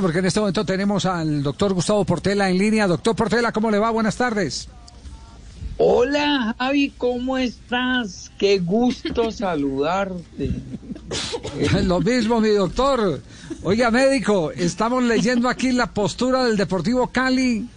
porque 0.00 0.18
en 0.18 0.26
este 0.26 0.40
momento 0.40 0.64
tenemos 0.64 1.06
al 1.06 1.42
doctor 1.42 1.72
Gustavo 1.72 2.04
Portela 2.04 2.50
en 2.50 2.58
línea. 2.58 2.86
Doctor 2.86 3.14
Portela, 3.16 3.52
¿cómo 3.52 3.70
le 3.70 3.78
va? 3.78 3.90
Buenas 3.90 4.16
tardes. 4.16 4.68
Hola 5.78 6.54
Javi, 6.58 6.92
¿cómo 6.96 7.36
estás? 7.36 8.30
Qué 8.38 8.58
gusto 8.58 9.30
saludarte. 9.30 10.50
Lo 11.84 12.00
mismo, 12.00 12.40
mi 12.40 12.48
doctor. 12.48 13.20
Oiga, 13.62 13.90
médico, 13.90 14.50
estamos 14.52 15.02
leyendo 15.02 15.48
aquí 15.48 15.72
la 15.72 15.92
postura 15.92 16.44
del 16.44 16.56
Deportivo 16.56 17.08
Cali 17.08 17.68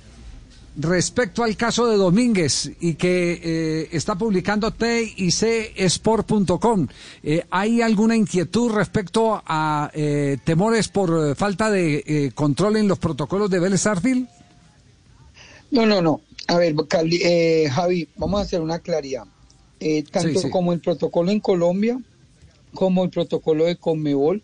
respecto 0.79 1.43
al 1.43 1.55
caso 1.55 1.85
de 1.87 1.97
Domínguez 1.97 2.71
y 2.79 2.95
que 2.95 3.39
eh, 3.43 3.89
está 3.91 4.15
publicando 4.15 4.71
TICsport.com. 4.71 6.87
Eh, 7.23 7.43
¿Hay 7.51 7.81
alguna 7.81 8.15
inquietud 8.15 8.71
respecto 8.71 9.43
a 9.45 9.91
eh, 9.93 10.37
temores 10.43 10.87
por 10.87 11.35
falta 11.35 11.69
de 11.69 12.31
control 12.33 12.77
en 12.77 12.87
los 12.87 12.97
protocolos 12.99 13.49
de 13.49 13.59
Vélez 13.59 13.85
Arfield? 13.85 14.29
No, 15.71 15.85
no, 15.85 16.01
no. 16.01 16.21
A 16.47 16.57
ver, 16.57 16.73
Javi, 17.69 18.07
vamos 18.15 18.39
a 18.39 18.43
hacer 18.43 18.61
una 18.61 18.79
claridad. 18.79 19.25
tanto 20.11 20.49
como 20.49 20.73
el 20.73 20.79
protocolo 20.79 21.31
en 21.31 21.39
Colombia 21.39 21.99
como 22.73 23.03
el 23.03 23.09
protocolo 23.09 23.65
de 23.65 23.75
Conmebol 23.75 24.41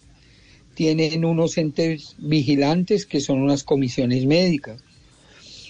tienen 0.73 1.23
unos 1.23 1.57
entes 1.57 2.15
vigilantes 2.17 3.05
que 3.05 3.21
son 3.21 3.41
unas 3.41 3.63
comisiones 3.63 4.25
médicas. 4.25 4.81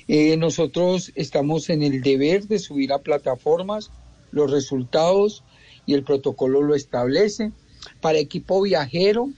Eh, 0.07 0.37
nosotros 0.37 1.11
estamos 1.15 1.69
en 1.69 1.81
el 1.81 2.01
deber 2.01 2.47
de 2.47 2.59
subir 2.59 2.93
a 2.93 2.99
plataformas 2.99 3.91
los 4.31 4.51
resultados 4.51 5.43
y 5.85 5.93
el 5.93 6.03
protocolo 6.03 6.61
lo 6.61 6.75
establece. 6.75 7.51
Para 8.01 8.19
equipo 8.19 8.61
viajero, 8.61 9.29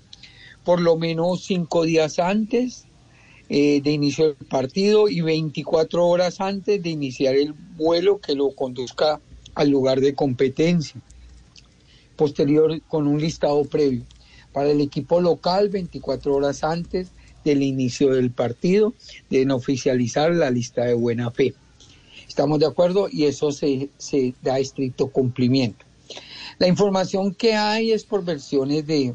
por 0.63 0.81
lo 0.81 0.97
menos 0.97 1.43
cinco 1.43 1.83
días 1.83 2.19
antes 2.19 2.85
eh, 3.49 3.79
de 3.81 3.91
inicio 3.91 4.33
del 4.33 4.47
partido 4.47 5.07
y 5.07 5.21
24 5.21 6.05
horas 6.05 6.41
antes 6.41 6.83
de 6.83 6.89
iniciar 6.89 7.35
el 7.35 7.53
vuelo 7.53 8.19
que 8.19 8.35
lo 8.35 8.51
conduzca 8.51 9.21
al 9.55 9.69
lugar 9.69 10.01
de 10.01 10.15
competencia. 10.15 10.99
Posterior 12.17 12.81
con 12.89 13.07
un 13.07 13.21
listado 13.21 13.63
previo. 13.63 14.03
Para 14.51 14.71
el 14.71 14.81
equipo 14.81 15.21
local, 15.21 15.69
24 15.69 16.35
horas 16.35 16.63
antes 16.63 17.11
del 17.43 17.63
inicio 17.63 18.09
del 18.13 18.31
partido, 18.31 18.93
deben 19.29 19.51
oficializar 19.51 20.33
la 20.33 20.49
lista 20.49 20.85
de 20.85 20.93
buena 20.93 21.31
fe. 21.31 21.53
Estamos 22.27 22.59
de 22.59 22.65
acuerdo 22.65 23.07
y 23.11 23.25
eso 23.25 23.51
se, 23.51 23.89
se 23.97 24.33
da 24.41 24.59
estricto 24.59 25.07
cumplimiento. 25.07 25.85
La 26.59 26.67
información 26.67 27.33
que 27.33 27.55
hay 27.55 27.91
es 27.91 28.03
por 28.03 28.23
versiones 28.23 28.85
de 28.87 29.13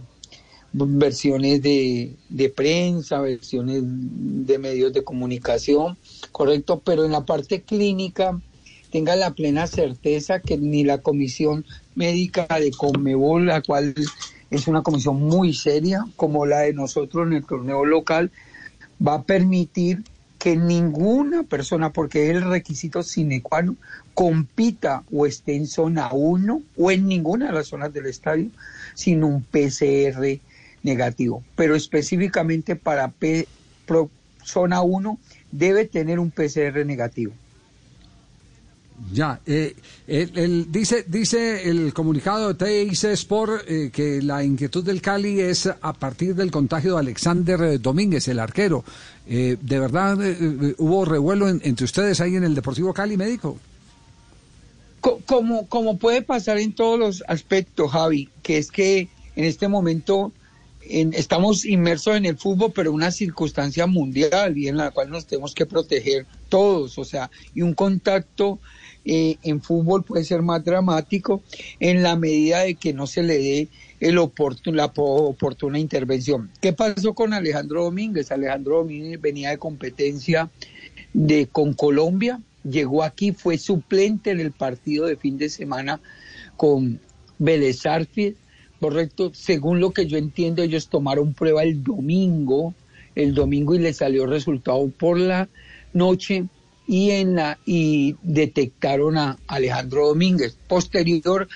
versiones 0.72 1.60
de, 1.62 2.14
de, 2.30 2.48
prensa, 2.48 3.20
versiones 3.20 3.82
de 3.84 4.58
medios 4.58 4.92
de 4.92 5.04
comunicación, 5.04 5.98
correcto, 6.30 6.80
pero 6.82 7.04
en 7.04 7.12
la 7.12 7.26
parte 7.26 7.60
clínica 7.60 8.40
tenga 8.90 9.16
la 9.16 9.34
plena 9.34 9.66
certeza 9.66 10.40
que 10.40 10.56
ni 10.56 10.84
la 10.84 10.98
comisión 10.98 11.64
médica 11.94 12.46
de 12.58 12.70
Conmebol, 12.70 13.46
la 13.46 13.62
cual 13.62 13.94
es 14.52 14.68
una 14.68 14.82
comisión 14.82 15.20
muy 15.22 15.54
seria, 15.54 16.04
como 16.16 16.44
la 16.44 16.60
de 16.60 16.74
nosotros 16.74 17.26
en 17.26 17.32
el 17.32 17.44
torneo 17.44 17.86
local, 17.86 18.30
va 19.04 19.14
a 19.14 19.22
permitir 19.22 20.04
que 20.38 20.56
ninguna 20.56 21.42
persona, 21.42 21.92
porque 21.92 22.30
es 22.30 22.36
el 22.36 22.50
requisito 22.50 23.02
sine 23.02 23.40
qua 23.40 23.62
non, 23.62 23.78
compita 24.12 25.04
o 25.10 25.24
esté 25.24 25.56
en 25.56 25.66
zona 25.66 26.12
1 26.12 26.62
o 26.76 26.90
en 26.90 27.06
ninguna 27.06 27.46
de 27.46 27.52
las 27.52 27.68
zonas 27.68 27.92
del 27.94 28.06
estadio 28.06 28.50
sin 28.94 29.24
un 29.24 29.42
PCR 29.42 30.38
negativo. 30.82 31.42
Pero 31.56 31.74
específicamente 31.74 32.76
para 32.76 33.10
zona 34.42 34.82
1 34.82 35.18
debe 35.52 35.86
tener 35.86 36.18
un 36.18 36.30
PCR 36.30 36.84
negativo. 36.84 37.32
Ya, 39.10 39.40
eh, 39.46 39.74
dice, 40.68 41.04
dice 41.06 41.68
el 41.68 41.92
comunicado 41.92 42.52
de 42.52 42.86
TIC 42.86 43.04
Sport 43.04 43.64
eh, 43.66 43.90
que 43.92 44.22
la 44.22 44.44
inquietud 44.44 44.84
del 44.84 45.02
Cali 45.02 45.40
es 45.40 45.66
a 45.66 45.92
partir 45.92 46.34
del 46.34 46.50
contagio 46.50 46.94
de 46.94 47.00
Alexander 47.00 47.62
eh, 47.62 47.78
Domínguez, 47.78 48.28
el 48.28 48.38
arquero. 48.38 48.84
¿De 49.24 49.56
verdad 49.78 50.18
hubo 50.78 51.04
revuelo 51.04 51.48
entre 51.48 51.84
ustedes 51.84 52.20
ahí 52.20 52.34
en 52.34 52.42
el 52.42 52.56
Deportivo 52.56 52.92
Cali, 52.92 53.16
médico? 53.16 53.56
Como, 55.00 55.68
como 55.68 55.96
puede 55.96 56.22
pasar 56.22 56.58
en 56.58 56.72
todos 56.72 56.98
los 56.98 57.24
aspectos, 57.28 57.92
Javi, 57.92 58.28
que 58.42 58.58
es 58.58 58.72
que 58.72 59.08
en 59.36 59.44
este 59.44 59.68
momento 59.68 60.32
estamos 60.84 61.64
inmersos 61.64 62.16
en 62.16 62.26
el 62.26 62.36
fútbol, 62.36 62.72
pero 62.74 62.92
una 62.92 63.12
circunstancia 63.12 63.86
mundial 63.86 64.58
y 64.58 64.66
en 64.66 64.76
la 64.76 64.90
cual 64.90 65.10
nos 65.10 65.26
tenemos 65.26 65.54
que 65.54 65.66
proteger 65.66 66.26
todos, 66.48 66.98
o 66.98 67.04
sea, 67.04 67.30
y 67.54 67.62
un 67.62 67.74
contacto 67.74 68.58
eh, 69.04 69.36
en 69.42 69.60
fútbol 69.60 70.04
puede 70.04 70.24
ser 70.24 70.42
más 70.42 70.64
dramático 70.64 71.42
en 71.80 72.02
la 72.02 72.16
medida 72.16 72.60
de 72.60 72.76
que 72.76 72.92
no 72.92 73.06
se 73.06 73.22
le 73.22 73.38
dé 73.38 73.68
el 74.00 74.16
la 74.66 74.86
oportuna 74.94 75.78
intervención. 75.78 76.50
¿Qué 76.60 76.72
pasó 76.72 77.14
con 77.14 77.32
Alejandro 77.32 77.84
Domínguez? 77.84 78.32
Alejandro 78.32 78.78
Domínguez 78.78 79.20
venía 79.20 79.50
de 79.50 79.58
competencia 79.58 80.50
de 81.12 81.46
con 81.46 81.74
Colombia, 81.74 82.40
llegó 82.64 83.02
aquí, 83.02 83.32
fue 83.32 83.58
suplente 83.58 84.30
en 84.30 84.40
el 84.40 84.52
partido 84.52 85.06
de 85.06 85.16
fin 85.16 85.38
de 85.38 85.48
semana 85.48 86.00
con 86.56 87.00
Vélez 87.38 87.82
correcto. 88.80 89.30
Según 89.34 89.80
lo 89.80 89.92
que 89.92 90.06
yo 90.06 90.18
entiendo, 90.18 90.62
ellos 90.62 90.88
tomaron 90.88 91.34
prueba 91.34 91.62
el 91.62 91.82
domingo, 91.82 92.74
el 93.14 93.34
domingo 93.34 93.74
y 93.74 93.78
le 93.78 93.92
salió 93.92 94.26
resultado 94.26 94.88
por 94.88 95.18
la 95.18 95.48
noche 95.92 96.46
y 96.92 97.12
en 97.12 97.36
la 97.36 97.58
y 97.64 98.16
detectaron 98.22 99.16
a 99.16 99.38
Alejandro 99.46 100.08
Domínguez. 100.08 100.58
Posterior 100.68 101.48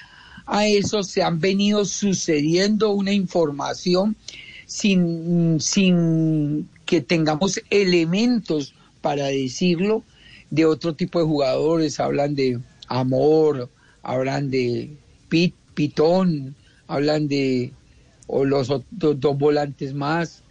a 0.47 0.67
eso 0.67 1.03
se 1.03 1.23
han 1.23 1.41
venido 1.41 1.85
sucediendo 1.85 2.93
una 2.93 3.13
información 3.13 4.17
sin, 4.65 5.61
sin 5.61 6.71
que 6.87 7.03
tengamos 7.03 7.61
elementos 7.69 8.75
para 9.03 9.27
decirlo 9.27 10.05
de 10.49 10.65
otro 10.65 10.95
tipo 10.95 11.19
de 11.19 11.27
jugadores, 11.27 12.01
hablan 12.01 12.35
de 12.35 12.59
Amor, 12.89 13.69
hablan 14.03 14.51
de 14.51 14.97
Pit, 15.29 15.55
Pitón, 15.75 16.57
hablan 16.87 17.29
de 17.29 17.75
o 18.27 18.47
los 18.47 18.73
dos 18.91 19.39
volantes 19.39 19.93
más, 19.93 20.45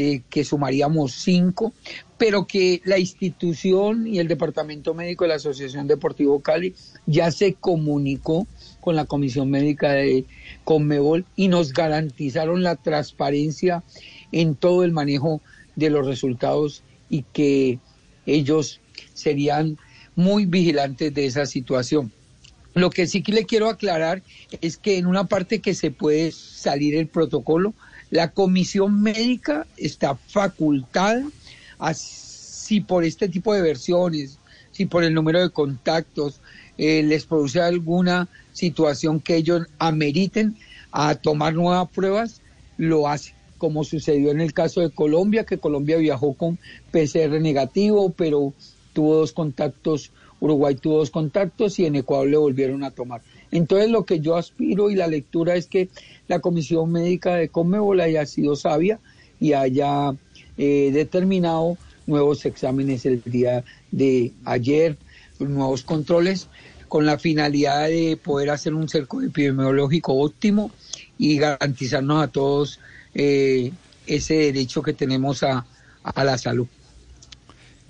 eh, 0.00 0.22
que 0.30 0.44
sumaríamos 0.44 1.10
cinco, 1.10 1.72
pero 2.18 2.46
que 2.46 2.80
la 2.84 3.00
institución 3.00 4.06
y 4.06 4.20
el 4.20 4.28
Departamento 4.28 4.94
Médico 4.94 5.24
de 5.24 5.30
la 5.30 5.34
Asociación 5.34 5.88
Deportivo 5.88 6.38
Cali 6.38 6.76
ya 7.06 7.32
se 7.32 7.54
comunicó 7.54 8.46
con 8.80 8.94
la 8.94 9.06
Comisión 9.06 9.50
Médica 9.50 9.90
de 9.90 10.24
Conmebol 10.62 11.24
y 11.34 11.48
nos 11.48 11.72
garantizaron 11.72 12.62
la 12.62 12.76
transparencia 12.76 13.82
en 14.30 14.54
todo 14.54 14.84
el 14.84 14.92
manejo 14.92 15.40
de 15.74 15.90
los 15.90 16.06
resultados 16.06 16.84
y 17.10 17.24
que 17.32 17.80
ellos 18.24 18.80
serían 19.14 19.78
muy 20.14 20.46
vigilantes 20.46 21.12
de 21.12 21.26
esa 21.26 21.44
situación. 21.44 22.12
Lo 22.74 22.90
que 22.90 23.08
sí 23.08 23.24
que 23.24 23.32
le 23.32 23.46
quiero 23.46 23.68
aclarar 23.68 24.22
es 24.60 24.76
que 24.76 24.96
en 24.96 25.06
una 25.06 25.24
parte 25.24 25.58
que 25.58 25.74
se 25.74 25.90
puede 25.90 26.30
salir 26.30 26.94
el 26.94 27.08
protocolo, 27.08 27.74
la 28.10 28.30
comisión 28.30 29.02
médica 29.02 29.66
está 29.76 30.14
facultada 30.14 31.24
si 31.94 32.80
por 32.80 33.04
este 33.04 33.28
tipo 33.28 33.54
de 33.54 33.62
versiones, 33.62 34.38
si 34.72 34.86
por 34.86 35.04
el 35.04 35.14
número 35.14 35.40
de 35.40 35.50
contactos 35.50 36.40
eh, 36.76 37.02
les 37.02 37.24
produce 37.24 37.60
alguna 37.60 38.28
situación 38.52 39.20
que 39.20 39.36
ellos 39.36 39.66
ameriten 39.78 40.56
a 40.92 41.14
tomar 41.14 41.54
nuevas 41.54 41.88
pruebas, 41.90 42.40
lo 42.76 43.08
hace, 43.08 43.34
como 43.58 43.84
sucedió 43.84 44.30
en 44.30 44.40
el 44.40 44.52
caso 44.52 44.80
de 44.80 44.90
Colombia, 44.90 45.44
que 45.44 45.58
Colombia 45.58 45.96
viajó 45.96 46.34
con 46.34 46.58
PCR 46.90 47.40
negativo, 47.40 48.10
pero 48.10 48.52
tuvo 48.92 49.16
dos 49.16 49.32
contactos, 49.32 50.12
Uruguay 50.40 50.74
tuvo 50.76 50.98
dos 50.98 51.10
contactos 51.10 51.78
y 51.78 51.86
en 51.86 51.96
Ecuador 51.96 52.28
le 52.28 52.36
volvieron 52.36 52.84
a 52.84 52.90
tomar. 52.90 53.22
Entonces 53.50 53.90
lo 53.90 54.04
que 54.04 54.20
yo 54.20 54.36
aspiro 54.36 54.90
y 54.90 54.94
la 54.94 55.06
lectura 55.06 55.56
es 55.56 55.66
que 55.66 55.88
la 56.28 56.40
Comisión 56.40 56.92
Médica 56.92 57.34
de 57.34 57.48
Conmebol 57.48 58.00
haya 58.00 58.24
sido 58.26 58.56
sabia 58.56 59.00
y 59.40 59.52
haya 59.52 60.14
eh, 60.56 60.90
determinado 60.92 61.76
nuevos 62.06 62.44
exámenes 62.46 63.06
el 63.06 63.22
día 63.24 63.64
de 63.90 64.32
ayer, 64.44 64.96
nuevos 65.38 65.82
controles, 65.82 66.48
con 66.88 67.04
la 67.04 67.18
finalidad 67.18 67.88
de 67.88 68.18
poder 68.22 68.50
hacer 68.50 68.74
un 68.74 68.88
cerco 68.88 69.20
epidemiológico 69.22 70.14
óptimo 70.14 70.70
y 71.18 71.36
garantizarnos 71.38 72.22
a 72.22 72.28
todos 72.28 72.80
eh, 73.14 73.72
ese 74.06 74.34
derecho 74.34 74.82
que 74.82 74.94
tenemos 74.94 75.42
a, 75.42 75.66
a 76.02 76.24
la 76.24 76.38
salud. 76.38 76.66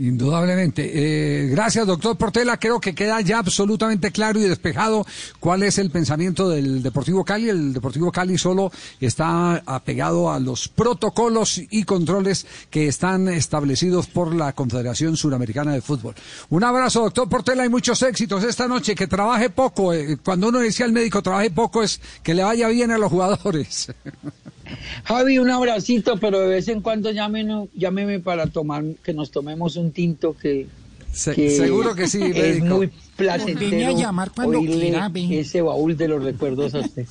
Indudablemente. 0.00 0.92
Eh, 0.94 1.48
gracias, 1.48 1.84
doctor 1.84 2.16
Portela. 2.16 2.56
Creo 2.56 2.80
que 2.80 2.94
queda 2.94 3.20
ya 3.20 3.38
absolutamente 3.38 4.12
claro 4.12 4.38
y 4.38 4.42
despejado 4.42 5.04
cuál 5.40 5.64
es 5.64 5.78
el 5.78 5.90
pensamiento 5.90 6.48
del 6.48 6.84
Deportivo 6.84 7.24
Cali. 7.24 7.48
El 7.48 7.72
Deportivo 7.72 8.12
Cali 8.12 8.38
solo 8.38 8.70
está 9.00 9.56
apegado 9.66 10.30
a 10.30 10.38
los 10.38 10.68
protocolos 10.68 11.60
y 11.70 11.82
controles 11.82 12.46
que 12.70 12.86
están 12.86 13.28
establecidos 13.28 14.06
por 14.06 14.32
la 14.32 14.52
Confederación 14.52 15.16
Suramericana 15.16 15.72
de 15.72 15.80
Fútbol. 15.80 16.14
Un 16.50 16.62
abrazo, 16.62 17.00
doctor 17.00 17.28
Portela, 17.28 17.66
y 17.66 17.68
muchos 17.68 18.00
éxitos 18.02 18.44
esta 18.44 18.68
noche. 18.68 18.94
Que 18.94 19.08
trabaje 19.08 19.50
poco. 19.50 19.92
Eh, 19.92 20.16
cuando 20.24 20.48
uno 20.48 20.60
decía 20.60 20.86
al 20.86 20.92
médico 20.92 21.22
trabaje 21.22 21.50
poco 21.50 21.82
es 21.82 22.00
que 22.22 22.34
le 22.34 22.44
vaya 22.44 22.68
bien 22.68 22.92
a 22.92 22.98
los 22.98 23.10
jugadores. 23.10 23.92
Javi, 25.04 25.38
un 25.38 25.50
abracito, 25.50 26.18
pero 26.18 26.40
de 26.40 26.48
vez 26.48 26.68
en 26.68 26.80
cuando 26.80 27.10
llámeme, 27.10 27.68
llámeme 27.74 28.20
para 28.20 28.46
tomar, 28.46 28.84
que 29.02 29.12
nos 29.12 29.30
tomemos 29.30 29.76
un 29.76 29.92
tinto 29.92 30.36
que, 30.36 30.66
seguro 31.12 31.94
que 31.94 32.06
sí, 32.06 32.20
es 32.34 32.60
muy 32.60 32.90
placentero 33.16 33.88
a 33.88 33.92
llamar 33.92 34.30
cuando 34.34 34.60
quiera, 34.60 35.10
ese 35.14 35.62
baúl 35.62 35.96
de 35.96 36.08
los 36.08 36.22
recuerdos 36.22 36.74
a 36.74 36.80
usted. 36.80 37.06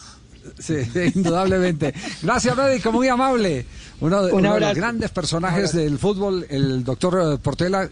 Sí, 0.59 0.75
indudablemente. 1.15 1.93
Gracias, 2.21 2.55
médico, 2.55 2.91
muy 2.91 3.07
amable. 3.07 3.65
Uno 3.99 4.23
de, 4.23 4.31
uno 4.31 4.53
de 4.53 4.59
los 4.59 4.75
grandes 4.75 5.09
personajes 5.09 5.73
del 5.73 5.97
fútbol, 5.97 6.45
el 6.49 6.83
doctor 6.83 7.39
Portela. 7.39 7.85